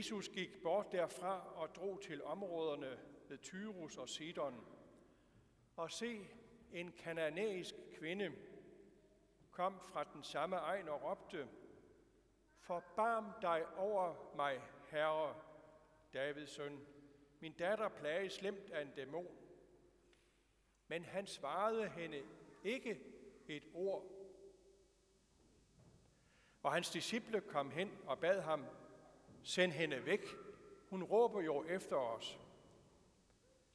Jesus 0.00 0.28
gik 0.28 0.62
bort 0.62 0.92
derfra 0.92 1.52
og 1.54 1.74
drog 1.74 2.00
til 2.02 2.24
områderne 2.24 2.98
ved 3.28 3.38
Tyrus 3.38 3.96
og 3.96 4.08
Sidon. 4.08 4.64
Og 5.76 5.90
se, 5.90 6.28
en 6.72 6.92
kananæisk 6.92 7.74
kvinde 7.94 8.32
kom 9.50 9.80
fra 9.80 10.04
den 10.04 10.22
samme 10.22 10.56
egen 10.56 10.88
og 10.88 11.02
råbte, 11.02 11.48
Forbarm 12.58 13.32
dig 13.42 13.76
over 13.76 14.36
mig, 14.36 14.62
Herre, 14.90 15.34
Davids 16.14 16.50
søn. 16.50 16.86
Min 17.40 17.52
datter 17.52 17.88
plages 17.88 18.32
slemt 18.32 18.70
af 18.70 18.82
en 18.82 18.90
dæmon. 18.96 19.36
Men 20.88 21.04
han 21.04 21.26
svarede 21.26 21.88
hende 21.88 22.22
ikke 22.64 23.00
et 23.48 23.64
ord. 23.74 24.04
Og 26.62 26.72
hans 26.72 26.90
disciple 26.90 27.40
kom 27.40 27.70
hen 27.70 27.98
og 28.06 28.18
bad 28.18 28.40
ham, 28.40 28.66
send 29.44 29.72
hende 29.72 30.06
væk. 30.06 30.26
Hun 30.90 31.02
råber 31.02 31.40
jo 31.40 31.64
efter 31.64 31.96
os. 31.96 32.38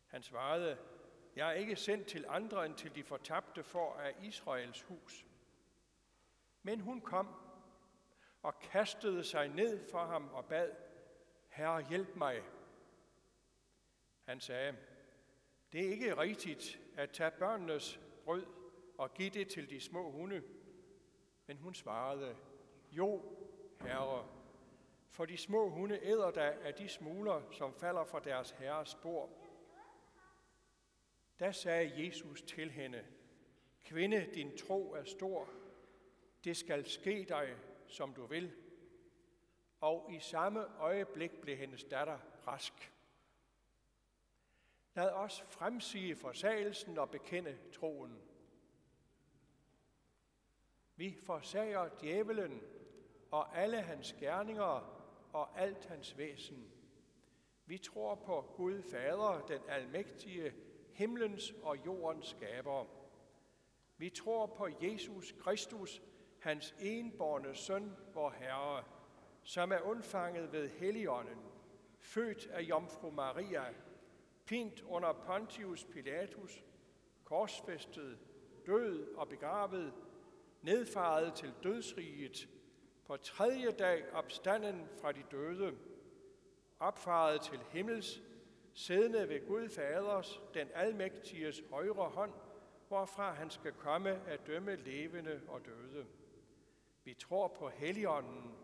Han 0.07 0.23
svarede, 0.23 0.77
jeg 1.35 1.47
er 1.49 1.53
ikke 1.53 1.75
sendt 1.75 2.07
til 2.07 2.25
andre 2.27 2.65
end 2.65 2.75
til 2.75 2.95
de 2.95 3.03
fortabte 3.03 3.63
for 3.63 3.93
af 3.93 4.15
Israels 4.21 4.81
hus. 4.81 5.25
Men 6.63 6.79
hun 6.79 7.01
kom 7.01 7.35
og 8.43 8.59
kastede 8.59 9.23
sig 9.23 9.47
ned 9.47 9.89
for 9.91 10.05
ham 10.05 10.29
og 10.33 10.45
bad, 10.45 10.71
Herre, 11.49 11.85
hjælp 11.89 12.15
mig. 12.15 12.41
Han 14.23 14.39
sagde, 14.39 14.75
det 15.73 15.85
er 15.85 15.91
ikke 15.91 16.17
rigtigt 16.17 16.79
at 16.97 17.11
tage 17.11 17.31
børnenes 17.31 17.99
brød 18.23 18.45
og 18.97 19.13
give 19.13 19.29
det 19.29 19.47
til 19.47 19.69
de 19.69 19.79
små 19.79 20.11
hunde. 20.11 20.43
Men 21.47 21.57
hun 21.57 21.73
svarede, 21.73 22.35
jo, 22.91 23.21
herre, 23.81 24.27
for 25.15 25.25
de 25.25 25.37
små 25.37 25.69
hunde 25.69 25.99
æder 26.03 26.31
da 26.31 26.57
af 26.63 26.73
de 26.73 26.89
smuler, 26.89 27.41
som 27.51 27.73
falder 27.73 28.03
fra 28.03 28.19
deres 28.19 28.51
herres 28.51 28.89
spor. 28.89 29.29
Da 31.39 31.51
sagde 31.51 32.05
Jesus 32.05 32.41
til 32.41 32.71
hende, 32.71 33.05
Kvinde, 33.83 34.29
din 34.33 34.57
tro 34.57 34.91
er 34.93 35.03
stor. 35.03 35.49
Det 36.43 36.57
skal 36.57 36.85
ske 36.85 37.25
dig, 37.29 37.55
som 37.87 38.13
du 38.13 38.25
vil. 38.25 38.55
Og 39.79 40.11
i 40.11 40.19
samme 40.19 40.79
øjeblik 40.79 41.41
blev 41.41 41.57
hendes 41.57 41.83
datter 41.83 42.19
rask. 42.47 42.93
Lad 44.93 45.11
os 45.11 45.41
fremsige 45.41 46.15
forsagelsen 46.15 46.97
og 46.97 47.09
bekende 47.09 47.57
troen. 47.73 48.21
Vi 50.95 51.17
forsager 51.25 51.89
djævelen 52.01 52.61
og 53.31 53.57
alle 53.57 53.81
hans 53.81 54.13
gerninger 54.13 54.94
og 55.35 55.61
alt 55.61 55.85
hans 55.85 56.17
væsen. 56.17 56.71
Vi 57.65 57.77
tror 57.77 58.15
på 58.15 58.53
Gud 58.55 58.81
Fader, 58.81 59.45
den 59.47 59.61
almægtige, 59.67 60.53
himlens 60.93 61.53
og 61.63 61.85
jordens 61.85 62.27
skaber. 62.27 62.85
Vi 63.97 64.09
tror 64.09 64.45
på 64.45 64.67
Jesus 64.81 65.35
Kristus, 65.39 66.01
hans 66.39 66.75
enborne 66.79 67.55
søn, 67.55 67.91
vor 68.13 68.29
Herre, 68.29 68.83
som 69.43 69.71
er 69.71 69.79
undfanget 69.79 70.51
ved 70.51 70.69
Helligånden, 70.69 71.39
født 71.99 72.47
af 72.47 72.61
Jomfru 72.61 73.11
Maria, 73.11 73.65
pint 74.45 74.81
under 74.81 75.13
Pontius 75.13 75.85
Pilatus, 75.85 76.63
korsfæstet, 77.23 78.19
død 78.65 79.15
og 79.15 79.29
begravet, 79.29 79.93
nedfaret 80.61 81.33
til 81.33 81.53
dødsriget, 81.63 82.49
på 83.05 83.17
tredje 83.17 83.71
dag 83.71 84.13
opstanden 84.13 84.87
fra 85.01 85.11
de 85.11 85.23
døde, 85.31 85.73
opfaret 86.79 87.41
til 87.41 87.59
himmels, 87.69 88.21
siddende 88.73 89.29
ved 89.29 89.47
Gud 89.47 89.69
Faders, 89.69 90.41
den 90.53 90.67
almægtiges 90.73 91.63
højre 91.69 92.09
hånd, 92.09 92.33
hvorfra 92.87 93.33
han 93.33 93.49
skal 93.49 93.71
komme 93.71 94.09
at 94.09 94.47
dømme 94.47 94.75
levende 94.75 95.41
og 95.47 95.61
døde. 95.65 96.05
Vi 97.03 97.13
tror 97.13 97.47
på 97.47 97.69
Helligånden, 97.69 98.55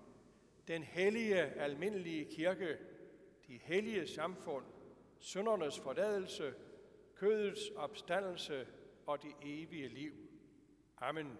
den 0.68 0.84
hellige 0.84 1.41
almindelige 1.41 2.25
kirke, 2.25 2.78
de 3.47 3.57
hellige 3.57 4.07
samfund, 4.07 4.66
syndernes 5.19 5.80
forladelse, 5.80 6.53
kødets 7.16 7.62
opstandelse 7.75 8.68
og 9.06 9.24
det 9.24 9.31
evige 9.41 9.88
liv. 9.88 10.13
Amen. 10.97 11.38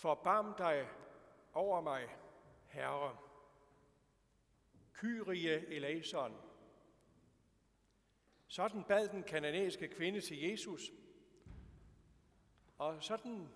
Forbarm 0.00 0.54
dig 0.58 0.88
over 1.52 1.80
mig, 1.80 2.08
Herre. 2.66 3.16
Kyrie 4.92 5.66
eleison. 5.66 6.36
Sådan 8.46 8.84
bad 8.84 9.08
den 9.08 9.22
kananæiske 9.22 9.88
kvinde 9.88 10.20
til 10.20 10.38
Jesus. 10.38 10.90
Og 12.78 13.02
sådan 13.02 13.48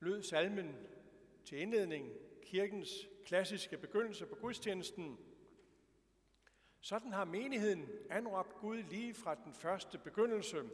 lød 0.00 0.22
salmen 0.22 0.76
til 1.44 1.58
indledning, 1.58 2.12
kirkens 2.42 2.90
klassiske 3.24 3.78
begyndelse 3.78 4.26
på 4.26 4.34
gudstjenesten. 4.34 5.18
Sådan 6.80 7.12
har 7.12 7.24
menigheden 7.24 7.88
anråbt 8.10 8.54
Gud 8.54 8.82
lige 8.82 9.14
fra 9.14 9.34
den 9.34 9.54
første 9.54 9.98
begyndelse, 9.98 10.70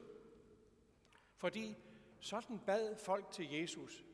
fordi 1.37 1.77
sådan 2.21 2.59
bad 2.67 2.97
folk 2.97 3.31
til 3.31 3.51
Jesus 3.51 4.05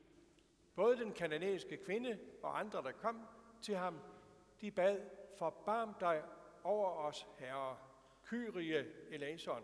Både 0.78 0.96
den 0.96 1.12
kananæiske 1.12 1.76
kvinde 1.76 2.18
og 2.42 2.58
andre, 2.58 2.82
der 2.82 2.92
kom 2.92 3.26
til 3.62 3.76
ham, 3.76 4.00
de 4.60 4.70
bad, 4.70 5.10
forbarm 5.38 5.94
dig 6.00 6.24
over 6.64 6.90
os, 6.90 7.26
Herre, 7.38 7.78
Kyrie 8.24 8.86
eleison. 9.10 9.62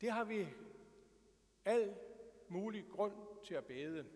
Det 0.00 0.10
har 0.10 0.24
vi 0.24 0.48
al 1.64 1.96
mulig 2.48 2.84
grund 2.90 3.14
til 3.44 3.54
at 3.54 3.64
bede. 3.64 4.06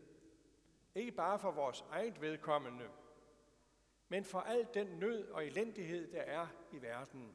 Ikke 0.94 1.12
bare 1.12 1.38
for 1.38 1.50
vores 1.50 1.85
eget 1.91 2.20
vedkommende, 2.20 2.88
men 4.09 4.25
for 4.25 4.41
al 4.41 4.69
den 4.75 4.87
nød 4.87 5.29
og 5.29 5.47
elendighed, 5.47 6.12
der 6.12 6.23
er 6.23 6.47
i 6.73 6.82
verden. 6.82 7.35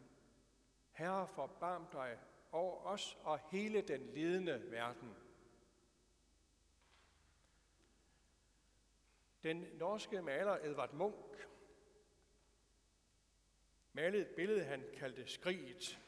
Herre, 0.92 1.28
forbarm 1.28 1.88
dig 1.92 2.20
over 2.52 2.86
os 2.86 3.18
og 3.24 3.40
hele 3.52 3.82
den 3.82 4.02
lidende 4.02 4.72
verden. 4.72 5.16
Den 9.44 9.66
norske 9.74 10.22
maler 10.22 10.52
Edvard 10.52 10.94
Munch 10.94 11.48
malede 13.94 14.22
et 14.22 14.36
billede, 14.36 14.64
han 14.64 14.84
kaldte 14.98 15.28
Skriget. 15.28 16.00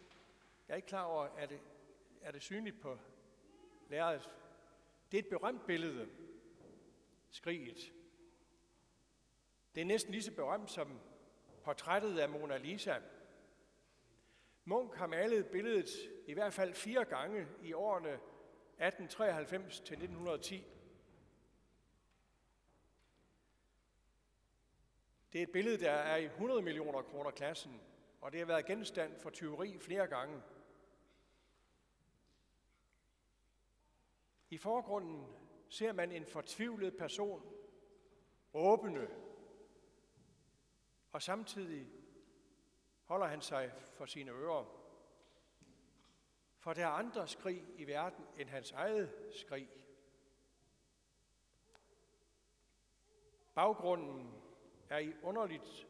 Jeg 0.68 0.74
er 0.74 0.76
ikke 0.76 0.88
klar 0.88 1.04
over, 1.04 1.28
er 1.38 1.46
det, 1.46 1.60
er 2.22 2.32
det 2.32 2.42
synligt 2.42 2.82
på 2.82 3.00
lærredet. 3.90 4.30
Det 5.12 5.18
er 5.18 5.24
et 5.24 5.30
berømt 5.30 5.66
billede, 5.66 6.10
Skriget. 7.30 7.94
Det 9.76 9.82
er 9.82 9.86
næsten 9.86 10.12
lige 10.12 10.24
så 10.24 10.36
berømt 10.36 10.72
som 10.72 11.00
portrættet 11.64 12.20
af 12.20 12.30
Mona 12.30 12.58
Lisa. 12.58 13.00
Munch 14.66 14.98
har 14.98 15.08
malet 15.08 15.48
billedet 15.48 15.90
i 16.28 16.34
hvert 16.34 16.54
fald 16.54 16.74
fire 16.74 17.06
gange 17.06 17.48
i 17.62 17.74
årene 17.74 18.10
1893 18.10 19.80
til 19.80 19.94
1910. 19.94 20.66
Det 25.34 25.40
er 25.40 25.44
et 25.44 25.52
billede, 25.52 25.78
der 25.78 25.92
er 25.92 26.18
i 26.18 26.26
100 26.26 26.62
millioner 26.62 27.02
kroner 27.02 27.32
klassen, 27.32 27.82
og 28.22 28.32
det 28.32 28.40
har 28.40 28.48
været 28.48 28.66
genstand 28.66 29.20
for 29.20 29.30
tyveri 29.30 29.80
flere 29.80 30.08
gange. 30.08 30.42
I 34.50 34.58
forgrunden 34.58 35.26
ser 35.70 35.92
man 35.92 36.12
en 36.12 36.26
fortvivlet 36.26 36.98
person 36.98 37.54
åbne, 38.54 39.08
og 41.12 41.22
samtidig 41.22 41.88
holder 43.04 43.28
han 43.28 43.42
sig 43.42 43.72
for 43.94 44.06
sine 44.06 44.32
ører. 44.32 44.66
For 46.58 46.74
der 46.74 46.84
er 46.84 46.90
andre 46.90 47.28
skrig 47.28 47.66
i 47.78 47.88
verden 47.88 48.26
end 48.38 48.50
hans 48.50 48.72
eget 48.72 49.32
skrig. 49.32 49.70
Baggrunden 53.54 54.43
er 54.94 54.98
i 54.98 55.14
underligt 55.24 55.88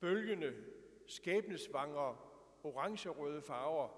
bølgende, 0.00 0.64
skæbnesvangre, 1.06 2.18
orange-røde 2.62 3.42
farver. 3.42 3.88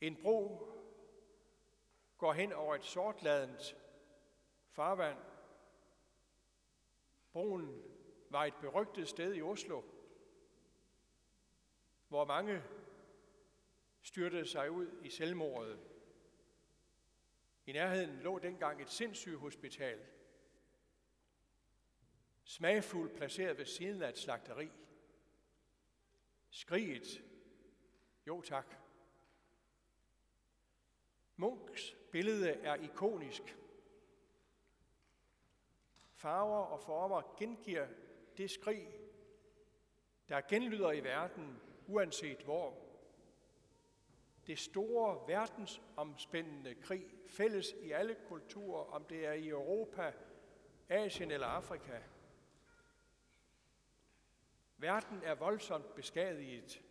En 0.00 0.16
bro 0.22 0.68
går 2.18 2.32
hen 2.32 2.52
over 2.52 2.74
et 2.74 2.84
sortladent 2.84 3.76
farvand. 4.70 5.18
Broen 7.32 7.82
var 8.30 8.44
et 8.44 8.54
berygtet 8.60 9.08
sted 9.08 9.34
i 9.34 9.42
Oslo, 9.42 9.82
hvor 12.08 12.24
mange 12.24 12.62
styrtede 14.02 14.46
sig 14.46 14.70
ud 14.70 15.00
i 15.02 15.10
selvmordet. 15.10 15.80
I 17.66 17.72
nærheden 17.72 18.20
lå 18.20 18.38
dengang 18.38 18.82
et 18.82 18.90
sindssygehospital, 18.90 20.17
smagfuldt 22.48 23.14
placeret 23.14 23.58
ved 23.58 23.64
siden 23.64 24.02
af 24.02 24.08
et 24.08 24.18
slagteri. 24.18 24.70
Skriget, 26.50 27.24
jo 28.26 28.40
tak. 28.40 28.74
Munks 31.36 31.96
billede 32.12 32.50
er 32.50 32.74
ikonisk. 32.74 33.58
Farver 36.14 36.64
og 36.64 36.80
former 36.80 37.34
gengiver 37.38 37.86
det 38.36 38.50
skrig, 38.50 38.88
der 40.28 40.40
genlyder 40.40 40.92
i 40.92 41.04
verden, 41.04 41.60
uanset 41.86 42.42
hvor. 42.42 42.74
Det 44.46 44.58
store 44.58 45.28
verdensomspændende 45.28 46.74
krig, 46.74 47.06
fælles 47.26 47.72
i 47.72 47.90
alle 47.90 48.16
kulturer, 48.28 48.84
om 48.84 49.04
det 49.04 49.26
er 49.26 49.32
i 49.32 49.48
Europa, 49.48 50.12
Asien 50.88 51.30
eller 51.30 51.46
Afrika. 51.46 51.98
Verden 54.80 55.22
er 55.22 55.34
voldsomt 55.34 55.94
beskadiget. 55.94 56.82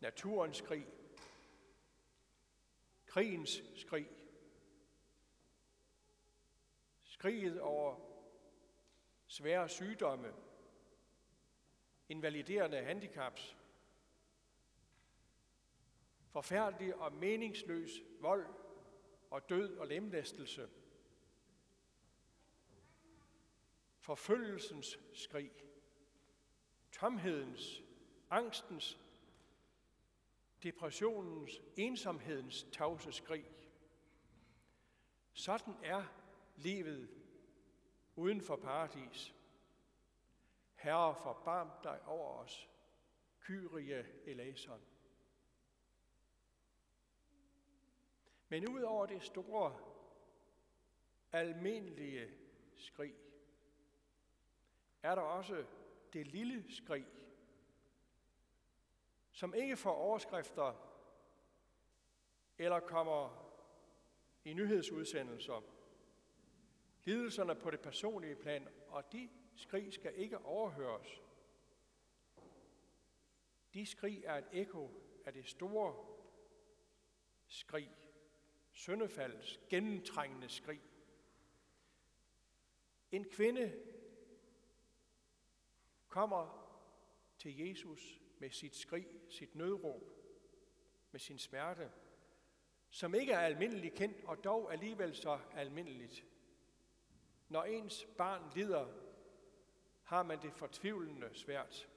Naturens 0.00 0.60
krig, 0.60 0.86
krigens 3.06 3.62
skrig, 3.76 4.08
skriget 7.04 7.60
over 7.60 7.96
svære 9.26 9.68
sygdomme, 9.68 10.34
invaliderende 12.08 12.82
handicaps, 12.82 13.56
forfærdelig 16.30 16.94
og 16.94 17.12
meningsløs 17.12 17.90
vold 18.20 18.46
og 19.30 19.48
død 19.48 19.76
og 19.76 19.86
lemlæstelse, 19.86 20.68
forfølgelsens 24.04 24.98
skrig, 25.12 25.52
tomhedens, 26.92 27.82
angstens, 28.30 28.98
depressionens, 30.62 31.60
ensomhedens 31.76 32.66
tavse 32.72 33.12
skrig. 33.12 33.46
Sådan 35.32 35.74
er 35.82 36.04
livet 36.56 37.08
uden 38.16 38.40
for 38.40 38.56
paradis. 38.56 39.34
Herre, 40.74 41.14
forbarm 41.22 41.70
dig 41.82 42.02
over 42.06 42.30
os. 42.30 42.70
Kyrie 43.40 44.06
eleison. 44.26 44.80
Men 48.48 48.68
ud 48.68 48.82
over 48.82 49.06
det 49.06 49.22
store, 49.22 49.78
almindelige 51.32 52.30
skrig, 52.74 53.14
er 55.04 55.14
der 55.14 55.22
også 55.22 55.64
det 56.12 56.26
lille 56.26 56.64
skrig, 56.72 57.06
som 59.32 59.54
ikke 59.54 59.76
får 59.76 59.90
overskrifter 59.90 60.74
eller 62.58 62.80
kommer 62.80 63.50
i 64.44 64.52
nyhedsudsendelser. 64.52 65.62
Lidelserne 67.04 67.54
på 67.54 67.70
det 67.70 67.80
personlige 67.80 68.36
plan, 68.36 68.68
og 68.88 69.12
de 69.12 69.30
skrig 69.56 69.92
skal 69.92 70.12
ikke 70.16 70.38
overhøres. 70.38 71.22
De 73.74 73.86
skrig 73.86 74.24
er 74.24 74.34
et 74.34 74.48
ekko 74.52 74.90
af 75.24 75.32
det 75.32 75.46
store 75.46 76.06
skrig, 77.46 77.90
søndefaldets 78.72 79.60
gennemtrængende 79.68 80.48
skrig. 80.48 80.82
En 83.10 83.24
kvinde 83.30 83.93
kommer 86.14 86.70
til 87.38 87.58
Jesus 87.58 88.20
med 88.38 88.50
sit 88.50 88.76
skrig, 88.76 89.06
sit 89.28 89.54
nødråb, 89.54 90.10
med 91.10 91.20
sin 91.20 91.38
smerte, 91.38 91.92
som 92.90 93.14
ikke 93.14 93.32
er 93.32 93.38
almindeligt 93.38 93.94
kendt, 93.94 94.24
og 94.24 94.44
dog 94.44 94.72
alligevel 94.72 95.14
så 95.14 95.40
almindeligt. 95.52 96.24
Når 97.48 97.64
ens 97.64 98.06
barn 98.18 98.52
lider, 98.54 98.88
har 100.02 100.22
man 100.22 100.42
det 100.42 100.52
fortvivlende 100.52 101.34
svært. 101.34 101.88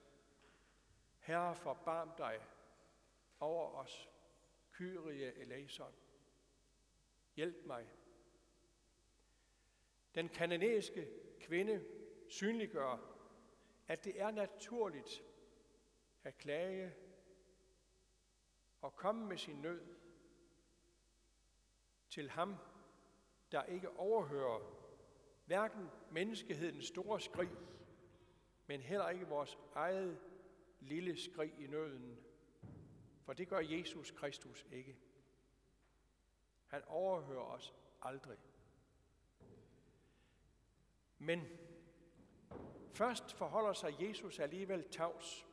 Herre, 1.19 1.55
forbarm 1.55 2.11
dig 2.17 2.45
over 3.39 3.71
os. 3.71 4.09
Kyrie 4.71 5.33
eleison. 5.33 5.93
Hjælp 7.35 7.65
mig. 7.65 7.87
Den 10.15 10.29
kanadiske 10.29 11.07
kvinde 11.39 11.85
synliggør, 12.27 13.16
at 13.87 14.03
det 14.03 14.21
er 14.21 14.31
naturligt 14.31 15.23
at 16.23 16.37
klage 16.37 16.95
og 18.81 18.95
komme 18.95 19.25
med 19.25 19.37
sin 19.37 19.55
nød 19.55 19.81
til 22.09 22.29
ham, 22.29 22.55
der 23.51 23.63
ikke 23.63 23.89
overhører 23.89 24.59
hverken 25.45 25.89
menneskehedens 26.11 26.85
store 26.85 27.21
skrig, 27.21 27.49
men 28.67 28.81
heller 28.81 29.09
ikke 29.09 29.27
vores 29.27 29.57
eget 29.75 30.19
lille 30.79 31.17
skrig 31.17 31.53
i 31.59 31.67
nøden. 31.67 32.17
For 33.23 33.33
det 33.33 33.47
gør 33.47 33.59
Jesus 33.59 34.11
Kristus 34.11 34.65
ikke. 34.71 34.97
Han 36.67 36.83
overhører 36.87 37.43
os 37.43 37.73
aldrig. 38.01 38.37
Men 41.17 41.47
først 42.97 43.33
forholder 43.33 43.73
sig 43.73 44.01
Jesus 44.01 44.39
alligevel 44.39 44.89
tavs. 44.89 45.47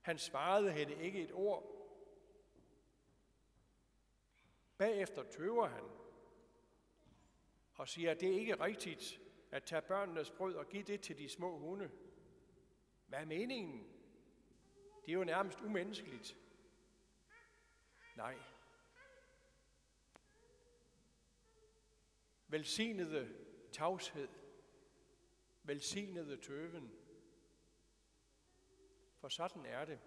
Han 0.00 0.18
svarede 0.18 0.72
hende 0.72 0.94
ikke 0.94 1.22
et 1.22 1.32
ord. 1.32 1.70
Bagefter 4.78 5.22
tøver 5.22 5.66
han 5.66 5.84
og 7.74 7.88
siger, 7.88 8.10
at 8.10 8.20
det 8.20 8.28
er 8.28 8.38
ikke 8.40 8.60
rigtigt 8.60 9.20
at 9.50 9.64
tage 9.64 9.82
børnenes 9.82 10.30
brød 10.30 10.54
og 10.54 10.68
give 10.68 10.82
det 10.82 11.00
til 11.00 11.18
de 11.18 11.28
små 11.28 11.58
hunde. 11.58 11.90
Hvad 13.06 13.18
er 13.18 13.24
meningen? 13.24 13.86
Det 15.06 15.12
er 15.12 15.14
jo 15.14 15.24
nærmest 15.24 15.60
umenneskeligt. 15.60 16.36
Nej. 18.16 18.38
Velsignede 22.48 23.36
tavshed. 23.72 24.43
Velsignede 25.64 26.36
tøven. 26.36 26.92
For 29.20 29.28
sådan 29.28 29.66
er 29.66 29.84
det. 29.84 30.00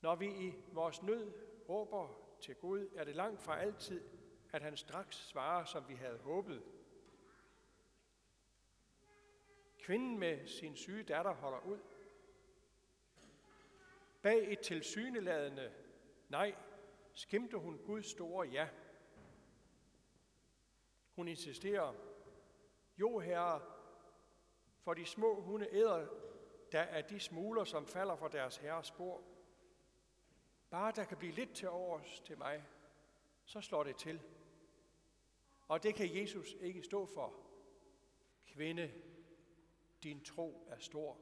Når 0.00 0.16
vi 0.16 0.26
i 0.26 0.54
vores 0.72 1.02
nød 1.02 1.32
råber 1.68 2.36
til 2.40 2.54
Gud, 2.54 2.88
er 2.96 3.04
det 3.04 3.16
langt 3.16 3.42
fra 3.42 3.60
altid, 3.60 4.04
at 4.52 4.62
han 4.62 4.76
straks 4.76 5.16
svarer, 5.16 5.64
som 5.64 5.88
vi 5.88 5.94
havde 5.94 6.18
håbet. 6.18 6.62
Kvinden 9.78 10.18
med 10.18 10.46
sin 10.46 10.76
syge 10.76 11.02
datter 11.02 11.34
holder 11.34 11.60
ud. 11.60 11.80
Bag 14.22 14.52
et 14.52 14.60
tilsyneladende 14.60 15.74
nej, 16.28 16.54
skimte 17.14 17.56
hun 17.56 17.78
Guds 17.78 18.06
store 18.06 18.46
ja. 18.48 18.68
Hun 21.14 21.28
insisterer, 21.28 21.94
jo 22.96 23.18
herre, 23.18 23.60
for 24.80 24.94
de 24.94 25.06
små 25.06 25.40
hunde 25.40 25.68
æder 25.72 26.06
der 26.74 26.80
er 26.80 27.02
de 27.02 27.20
smuler, 27.20 27.64
som 27.64 27.86
falder 27.86 28.16
fra 28.16 28.28
deres 28.28 28.56
herres 28.56 28.86
spor. 28.86 29.22
Bare 30.70 30.92
der 30.96 31.04
kan 31.04 31.16
blive 31.16 31.32
lidt 31.32 31.54
til 31.54 31.68
overs 31.68 32.20
til 32.20 32.38
mig, 32.38 32.64
så 33.44 33.60
slår 33.60 33.84
det 33.84 33.96
til. 33.96 34.22
Og 35.68 35.82
det 35.82 35.94
kan 35.94 36.16
Jesus 36.16 36.56
ikke 36.60 36.82
stå 36.82 37.06
for. 37.06 37.34
Kvinde, 38.46 38.92
din 40.02 40.24
tro 40.24 40.66
er 40.70 40.78
stor. 40.78 41.18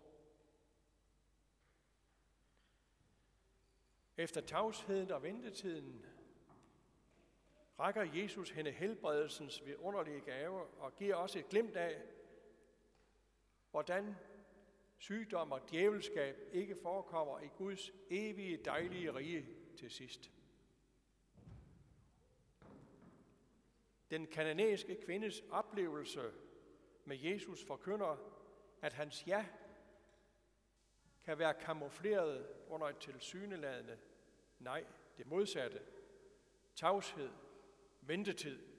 Efter 4.16 4.40
tavsheden 4.40 5.10
og 5.10 5.22
ventetiden 5.22 6.06
rækker 7.82 8.02
Jesus 8.02 8.50
hende 8.50 8.70
helbredelsens 8.70 9.66
vidunderlige 9.66 10.20
gave 10.20 10.60
og 10.60 10.96
giver 10.96 11.14
også 11.14 11.38
et 11.38 11.48
glimt 11.48 11.76
af, 11.76 12.02
hvordan 13.70 14.16
sygdom 14.98 15.52
og 15.52 15.70
djævelskab 15.70 16.36
ikke 16.52 16.76
forekommer 16.82 17.40
i 17.40 17.48
Guds 17.56 17.90
evige 18.10 18.56
dejlige 18.56 19.14
rige 19.14 19.46
til 19.78 19.90
sidst. 19.90 20.30
Den 24.10 24.26
kananæiske 24.26 24.98
kvindes 25.04 25.42
oplevelse 25.50 26.32
med 27.04 27.16
Jesus 27.16 27.64
forkynder, 27.64 28.16
at 28.82 28.92
hans 28.92 29.26
ja 29.26 29.46
kan 31.24 31.38
være 31.38 31.54
kamufleret 31.54 32.48
under 32.68 32.86
et 32.86 32.96
tilsyneladende 32.96 33.98
nej, 34.58 34.84
det 35.16 35.26
modsatte, 35.26 35.80
tavshed, 36.74 37.30
ventetid. 38.02 38.72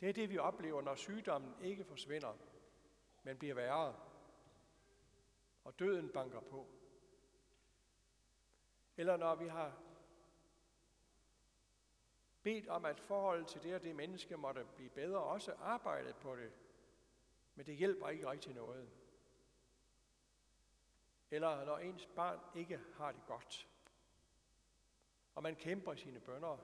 Det 0.00 0.08
er 0.08 0.12
det, 0.12 0.30
vi 0.30 0.38
oplever, 0.38 0.82
når 0.82 0.94
sygdommen 0.94 1.54
ikke 1.60 1.84
forsvinder, 1.84 2.34
men 3.22 3.38
bliver 3.38 3.54
værre, 3.54 3.96
og 5.64 5.78
døden 5.78 6.08
banker 6.08 6.40
på. 6.40 6.68
Eller 8.96 9.16
når 9.16 9.34
vi 9.34 9.48
har 9.48 9.78
bedt 12.42 12.68
om, 12.68 12.84
at 12.84 13.00
forholdet 13.00 13.46
til 13.46 13.62
det 13.62 13.74
og 13.74 13.82
det 13.82 13.96
menneske 13.96 14.36
måtte 14.36 14.66
blive 14.76 14.90
bedre, 14.90 15.22
også 15.22 15.54
arbejdet 15.54 16.16
på 16.16 16.36
det, 16.36 16.52
men 17.54 17.66
det 17.66 17.76
hjælper 17.76 18.08
ikke 18.08 18.30
rigtig 18.30 18.54
noget. 18.54 18.90
Eller 21.30 21.64
når 21.64 21.78
ens 21.78 22.06
barn 22.06 22.40
ikke 22.54 22.80
har 22.96 23.12
det 23.12 23.26
godt, 23.26 23.68
og 25.34 25.42
man 25.42 25.56
kæmper 25.56 25.94
sine 25.94 26.20
bønder, 26.20 26.58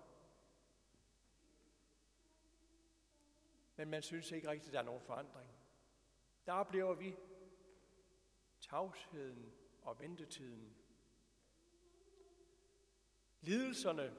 men 3.76 3.90
man 3.90 4.02
synes 4.02 4.30
ikke 4.30 4.48
rigtigt, 4.48 4.68
at 4.68 4.72
der 4.72 4.80
er 4.80 4.84
nogen 4.84 5.00
forandring. 5.00 5.50
Der 6.46 6.52
oplever 6.52 6.94
vi 6.94 7.16
tavsheden 8.60 9.52
og 9.82 10.00
ventetiden. 10.00 10.76
Lidelserne 13.40 14.16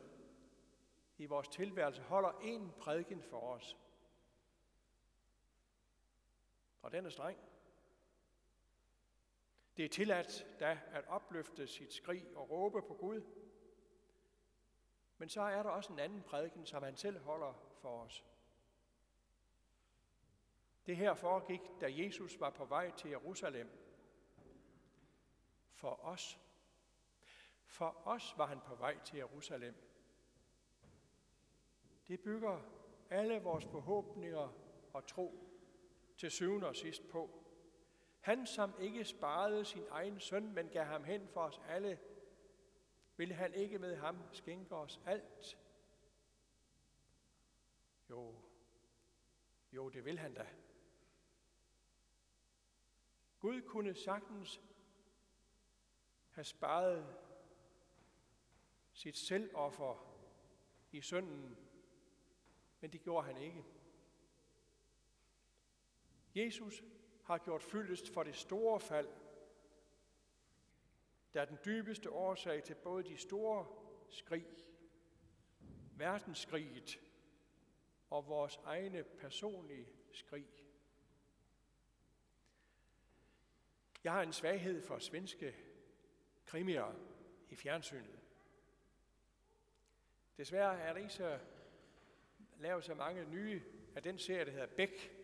i 1.17 1.25
vores 1.25 1.47
tilværelse 1.47 2.01
holder 2.01 2.39
en 2.39 2.71
prædiken 2.79 3.23
for 3.23 3.39
os. 3.39 3.77
Og 6.81 6.91
den 6.91 7.05
er 7.05 7.09
streng. 7.09 7.37
Det 9.77 9.85
er 9.85 9.89
tilladt 9.89 10.47
da 10.59 10.79
at 10.91 11.07
opløfte 11.07 11.67
sit 11.67 11.93
skrig 11.93 12.35
og 12.35 12.49
råbe 12.49 12.81
på 12.81 12.93
Gud. 12.93 13.21
Men 15.21 15.29
så 15.29 15.41
er 15.41 15.63
der 15.63 15.69
også 15.69 15.93
en 15.93 15.99
anden 15.99 16.23
prædiken, 16.23 16.65
som 16.65 16.83
han 16.83 16.97
selv 16.97 17.19
holder 17.19 17.53
for 17.77 18.03
os. 18.03 18.25
Det 20.85 20.97
her 20.97 21.13
foregik, 21.13 21.61
da 21.81 21.87
Jesus 21.89 22.39
var 22.39 22.49
på 22.49 22.65
vej 22.65 22.91
til 22.91 23.09
Jerusalem. 23.09 23.69
For 25.73 26.05
os. 26.05 26.39
For 27.65 28.01
os 28.07 28.33
var 28.37 28.45
han 28.45 28.59
på 28.59 28.75
vej 28.75 28.99
til 29.03 29.17
Jerusalem. 29.17 29.75
Det 32.07 32.19
bygger 32.19 32.61
alle 33.09 33.41
vores 33.41 33.65
forhåbninger 33.65 34.53
og 34.93 35.07
tro 35.07 35.47
til 36.17 36.31
syvende 36.31 36.67
og 36.67 36.75
sidst 36.75 37.09
på. 37.09 37.43
Han, 38.19 38.45
som 38.45 38.73
ikke 38.79 39.05
sparede 39.05 39.65
sin 39.65 39.83
egen 39.89 40.19
søn, 40.19 40.53
men 40.53 40.69
gav 40.69 40.85
ham 40.85 41.03
hen 41.03 41.27
for 41.27 41.41
os 41.41 41.61
alle, 41.67 41.99
vil 43.21 43.33
han 43.33 43.53
ikke 43.53 43.79
med 43.79 43.95
ham 43.95 44.17
skænke 44.31 44.75
os 44.75 44.99
alt? 45.05 45.57
Jo, 48.09 48.35
jo, 49.71 49.89
det 49.89 50.05
vil 50.05 50.19
han 50.19 50.33
da. 50.33 50.47
Gud 53.39 53.61
kunne 53.61 53.95
sagtens 53.95 54.61
have 56.29 56.43
sparet 56.43 57.15
sit 58.93 59.17
selvoffer 59.17 60.17
i 60.91 61.01
sønden, 61.01 61.57
men 62.79 62.91
det 62.91 63.01
gjorde 63.01 63.27
han 63.27 63.37
ikke. 63.37 63.65
Jesus 66.35 66.83
har 67.23 67.37
gjort 67.37 67.63
fyldest 67.63 68.13
for 68.13 68.23
det 68.23 68.35
store 68.35 68.79
fald, 68.79 69.20
der 71.33 71.41
er 71.41 71.45
den 71.45 71.57
dybeste 71.65 72.11
årsag 72.11 72.63
til 72.63 72.75
både 72.75 73.03
de 73.03 73.17
store 73.17 73.65
skrig, 74.09 74.45
verdensskriget 75.95 76.99
og 78.09 78.27
vores 78.27 78.59
egne 78.63 79.03
personlige 79.03 79.87
skrig. 80.11 80.47
Jeg 84.03 84.11
har 84.11 84.21
en 84.21 84.33
svaghed 84.33 84.81
for 84.81 84.99
svenske 84.99 85.55
krimier 86.45 86.93
i 87.49 87.55
fjernsynet. 87.55 88.19
Desværre 90.37 90.79
er 90.79 90.93
der 90.93 90.99
ikke 90.99 91.13
så 91.13 91.39
lavet 92.57 92.83
så 92.83 92.95
mange 92.95 93.25
nye 93.25 93.63
af 93.95 94.03
den 94.03 94.19
serie, 94.19 94.45
der 94.45 94.51
hedder 94.51 94.67
Bæk. 94.67 95.17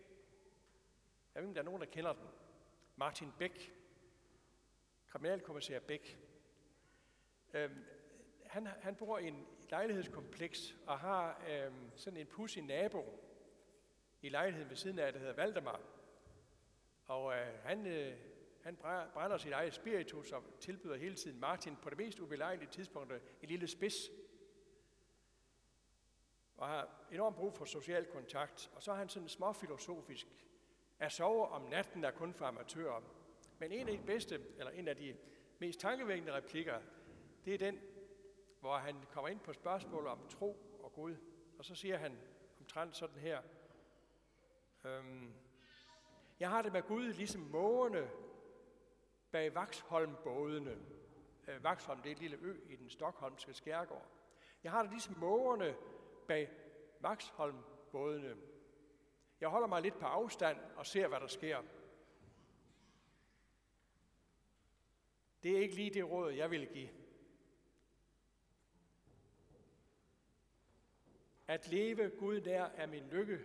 Jeg 1.35 1.43
ved, 1.43 1.49
om 1.49 1.53
der 1.53 1.61
er 1.61 1.65
nogen, 1.65 1.81
der 1.81 1.87
kender 1.87 2.13
den. 2.13 2.27
Martin 2.95 3.31
Bæk. 3.39 3.76
Kriminalkommissær 5.07 5.79
Bæk. 5.79 6.19
Øhm, 7.53 7.85
han, 8.45 8.67
han 8.67 8.95
bor 8.95 9.17
i 9.17 9.27
en 9.27 9.47
lejlighedskompleks 9.69 10.75
og 10.87 10.99
har 10.99 11.45
øhm, 11.49 11.91
sådan 11.95 12.19
en 12.19 12.27
pussy 12.27 12.59
nabo 12.59 13.05
i 14.21 14.29
lejligheden 14.29 14.69
ved 14.69 14.77
siden 14.77 14.99
af, 14.99 15.13
der 15.13 15.19
hedder 15.19 15.33
Valdemar. 15.33 15.81
Og 17.05 17.33
øh, 17.33 17.63
han, 17.63 17.85
øh, 17.85 18.17
han 18.63 18.75
brænder 19.13 19.37
sit 19.37 19.51
eget 19.51 19.73
spiritus 19.73 20.31
og 20.31 20.43
tilbyder 20.59 20.97
hele 20.97 21.15
tiden 21.15 21.39
Martin 21.39 21.75
på 21.75 21.89
det 21.89 21.97
mest 21.97 22.19
ubelejlige 22.19 22.69
tidspunkt 22.69 23.13
en 23.13 23.49
lille 23.49 23.67
spids. 23.67 23.95
Og 26.57 26.67
har 26.67 26.89
enormt 27.11 27.35
brug 27.35 27.53
for 27.53 27.65
social 27.65 28.05
kontakt. 28.05 28.71
Og 28.75 28.83
så 28.83 28.91
er 28.91 28.95
han 28.95 29.09
sådan 29.09 29.29
småfilosofisk. 29.29 30.27
At 30.99 31.11
sove 31.11 31.47
om 31.47 31.61
natten 31.61 32.03
er 32.03 32.11
kun 32.11 32.33
for 32.33 32.45
amatører. 32.45 33.01
Men 33.59 33.71
en 33.71 33.89
af 33.89 33.97
de 33.97 34.03
bedste, 34.05 34.41
eller 34.57 34.71
en 34.71 34.87
af 34.87 34.95
de 34.95 35.17
mest 35.59 35.79
tankevækkende 35.79 36.33
replikker, 36.33 36.81
det 37.45 37.53
er 37.53 37.57
den, 37.57 37.79
hvor 38.59 38.77
han 38.77 38.95
kommer 39.11 39.29
ind 39.29 39.39
på 39.39 39.53
spørgsmålet 39.53 40.09
om 40.09 40.27
tro 40.27 40.79
og 40.83 40.93
Gud. 40.93 41.15
Og 41.59 41.65
så 41.65 41.75
siger 41.75 41.97
han 41.97 42.17
omtrent 42.59 42.95
sådan 42.95 43.17
her. 43.17 43.41
Øhm, 44.83 45.33
jeg 46.39 46.49
har 46.49 46.61
det 46.61 46.73
med 46.73 46.81
Gud 46.81 47.13
ligesom 47.13 47.41
mågerne 47.41 48.09
bag 49.31 49.55
Vaxholm-bådene. 49.55 50.77
Øh, 51.47 51.63
Vaxholm 51.63 52.01
det 52.01 52.09
er 52.09 52.15
et 52.15 52.21
lille 52.21 52.37
ø 52.41 52.55
i 52.69 52.75
den 52.75 52.89
stokholmske 52.89 53.53
skærgård. 53.53 54.07
Jeg 54.63 54.71
har 54.71 54.81
det 54.81 54.91
ligesom 54.91 55.17
mågerne 55.17 55.75
bag 56.27 56.49
Vaxholm-bådene. 56.99 58.35
Jeg 59.41 59.49
holder 59.49 59.67
mig 59.67 59.81
lidt 59.81 59.99
på 59.99 60.05
afstand 60.05 60.57
og 60.75 60.85
ser, 60.85 61.07
hvad 61.07 61.19
der 61.19 61.27
sker. 61.27 61.63
Det 65.43 65.51
er 65.51 65.59
ikke 65.59 65.75
lige 65.75 65.93
det 65.93 66.09
råd, 66.09 66.31
jeg 66.31 66.51
vil 66.51 66.67
give. 66.67 66.89
At 71.47 71.67
leve 71.67 72.09
Gud 72.09 72.41
nær 72.41 72.63
er 72.63 72.85
min 72.85 73.07
lykke, 73.09 73.39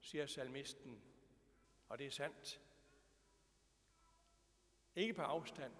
siger 0.00 0.26
salmisten. 0.26 1.02
Og 1.88 1.98
det 1.98 2.06
er 2.06 2.10
sandt. 2.10 2.60
Ikke 4.94 5.14
på 5.14 5.22
afstand. 5.22 5.72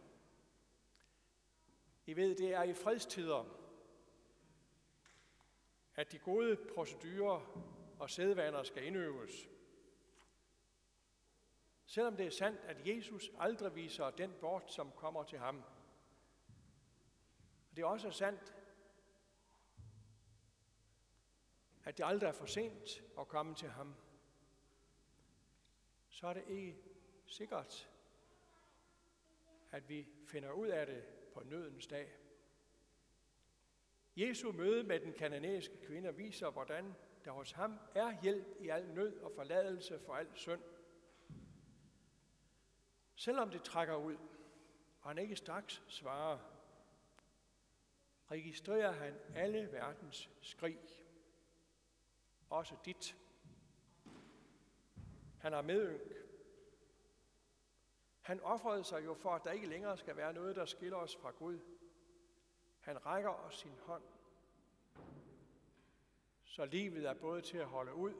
I 2.07 2.17
ved, 2.17 2.35
det 2.35 2.55
er 2.55 2.63
i 2.63 2.75
fredstider, 2.75 3.45
at 5.95 6.13
de 6.13 6.19
gode 6.19 6.57
procedurer 6.57 7.67
og 7.99 8.11
sædvaner 8.11 8.63
skal 8.63 8.85
indøves. 8.85 9.49
Selvom 11.87 12.17
det 12.17 12.27
er 12.27 12.31
sandt, 12.31 12.61
at 12.61 12.87
Jesus 12.87 13.31
aldrig 13.39 13.75
viser 13.75 14.11
den 14.11 14.35
bort, 14.41 14.73
som 14.73 14.93
kommer 14.93 15.25
til 15.25 15.39
ham. 15.39 15.65
Og 17.71 17.77
Det 17.77 17.83
er 17.83 17.87
også 17.87 18.11
sandt, 18.11 18.55
at 21.85 21.99
det 21.99 22.05
aldrig 22.07 22.29
er 22.29 22.33
for 22.33 22.47
sent 22.47 23.03
at 23.19 23.29
komme 23.29 23.55
til 23.55 23.69
ham, 23.69 23.95
så 26.09 26.27
er 26.27 26.33
det 26.33 26.45
ikke 26.49 26.77
sikkert, 27.27 27.91
at 29.71 29.89
vi 29.89 30.09
finder 30.27 30.51
ud 30.51 30.69
af 30.69 30.87
det 30.87 31.05
på 31.35 31.43
nødens 31.45 31.87
dag. 31.87 32.17
Jesu 34.17 34.53
møde 34.53 34.83
med 34.83 35.01
den 35.01 35.13
kananæiske 35.13 35.77
kvinde 35.87 36.15
viser, 36.15 36.51
hvordan 36.51 36.95
der 37.25 37.31
hos 37.31 37.53
ham 37.53 37.79
er 37.95 38.21
hjælp 38.23 38.47
i 38.61 38.69
al 38.69 38.89
nød 38.95 39.19
og 39.19 39.33
forladelse 39.33 39.99
for 39.99 40.15
al 40.15 40.29
synd. 40.35 40.63
Selvom 43.17 43.51
det 43.51 43.63
trækker 43.63 43.97
ud, 43.97 44.17
og 45.01 45.11
han 45.11 45.19
ikke 45.19 45.37
straks 45.37 45.83
svarer, 45.89 46.39
registrerer 48.31 48.93
han 48.93 49.15
alle 49.35 49.73
verdens 49.73 50.31
skrig. 50.41 50.79
Også 52.51 52.77
dit. 52.85 53.17
Han 55.39 55.53
har 55.53 55.63
medynk. 55.63 56.13
Han 58.21 58.41
offrede 58.41 58.85
sig 58.85 59.05
jo 59.05 59.15
for, 59.15 59.31
at 59.31 59.45
der 59.45 59.51
ikke 59.51 59.67
længere 59.67 59.97
skal 59.97 60.17
være 60.17 60.33
noget, 60.33 60.57
der 60.57 60.65
skiller 60.65 60.97
os 60.97 61.17
fra 61.17 61.31
Gud. 61.31 61.61
Han 62.81 63.07
rækker 63.07 63.31
os 63.31 63.57
sin 63.57 63.79
hånd. 63.83 64.03
Så 66.45 66.65
livet 66.65 67.05
er 67.05 67.15
både 67.15 67.43
til 67.43 67.59
at 67.59 67.67
holde 67.67 67.95
ud 67.95 68.15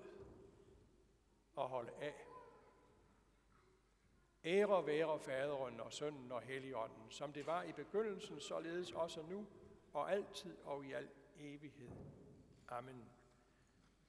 og 1.55 1.69
holde 1.69 1.93
af. 1.93 2.36
Ære 4.47 4.87
være 4.87 5.19
faderen 5.19 5.81
og 5.81 5.93
sønnen 5.93 6.33
og 6.33 6.43
helligånden, 6.43 7.11
som 7.11 7.33
det 7.33 7.47
var 7.47 7.63
i 7.63 7.73
begyndelsen, 7.73 8.41
således 8.41 8.93
også 8.93 9.23
nu 9.23 9.47
og 9.93 10.13
altid 10.13 10.57
og 10.65 10.85
i 10.85 10.93
al 10.93 11.09
evighed. 11.39 11.91
Amen. 12.69 13.11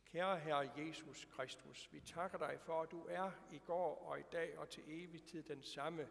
Kære 0.06 0.40
Herre 0.40 0.72
Jesus 0.78 1.26
Kristus, 1.26 1.90
vi 1.92 2.00
takker 2.00 2.38
dig 2.38 2.60
for, 2.60 2.82
at 2.82 2.92
du 2.92 3.06
er 3.10 3.32
i 3.52 3.58
går 3.58 4.06
og 4.08 4.20
i 4.20 4.24
dag 4.32 4.58
og 4.58 4.70
til 4.70 4.84
evig 4.88 5.24
tid 5.24 5.44
den 5.44 5.64
samme, 5.64 6.08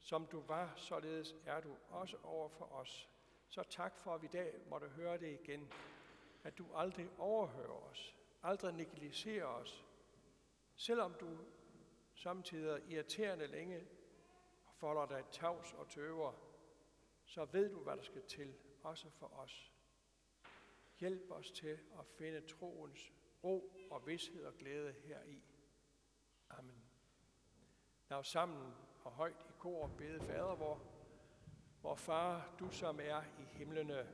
som 0.00 0.26
du 0.26 0.40
var, 0.40 0.72
således 0.76 1.36
er 1.46 1.60
du 1.60 1.76
også 1.88 2.16
over 2.22 2.48
for 2.48 2.64
os. 2.64 3.08
Så 3.48 3.62
tak 3.62 3.98
for, 3.98 4.14
at 4.14 4.22
vi 4.22 4.26
i 4.26 4.30
dag 4.30 4.54
måtte 4.70 4.88
høre 4.88 5.18
det 5.18 5.40
igen, 5.42 5.72
at 6.44 6.58
du 6.58 6.66
aldrig 6.74 7.08
overhører 7.18 7.90
os, 7.90 8.16
aldrig 8.42 8.74
negligerer 8.74 9.46
os, 9.46 9.84
selvom 10.76 11.14
du 11.20 11.38
samtidig 12.22 12.82
irriterende 12.88 13.46
længe 13.46 13.86
folder 14.74 15.06
dig 15.06 15.24
tavs 15.30 15.72
og 15.72 15.88
tøver, 15.88 16.32
så 17.24 17.44
ved 17.44 17.70
du, 17.70 17.78
hvad 17.78 17.96
der 17.96 18.02
skal 18.02 18.22
til, 18.22 18.54
også 18.82 19.10
for 19.10 19.26
os. 19.26 19.72
Hjælp 20.98 21.30
os 21.30 21.50
til 21.50 21.78
at 21.98 22.06
finde 22.18 22.40
troens 22.40 23.12
ro 23.44 23.86
og 23.90 24.06
vidshed 24.06 24.44
og 24.44 24.54
glæde 24.54 24.92
heri. 24.92 25.42
Amen. 26.50 26.84
Lad 28.10 28.18
os 28.18 28.28
sammen 28.28 28.74
og 29.04 29.12
højt 29.12 29.46
i 29.48 29.52
kor 29.58 29.86
bede 29.86 30.20
Fader 30.20 30.54
vor, 30.54 30.82
hvor 31.80 31.94
far, 31.94 32.54
du 32.58 32.70
som 32.70 33.00
er 33.00 33.22
i 33.38 33.42
himlene, 33.42 34.08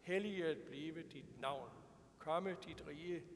helliget 0.00 0.62
blive 0.66 1.02
dit 1.02 1.40
navn. 1.40 1.70
Komme 2.18 2.56
dit 2.66 2.86
rige, 2.86 3.35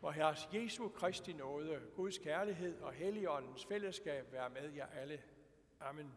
Hvor 0.00 0.10
Herres 0.10 0.48
Jesu 0.52 0.88
Kristi 0.88 1.32
nåde, 1.32 1.80
Guds 1.96 2.18
kærlighed 2.18 2.80
og 2.80 2.92
Helligåndens 2.92 3.66
fællesskab 3.66 4.32
være 4.32 4.50
med 4.50 4.72
jer 4.72 4.86
alle. 4.86 5.22
Amen. 5.80 6.12